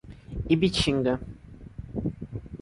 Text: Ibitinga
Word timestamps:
Ibitinga 0.53 1.13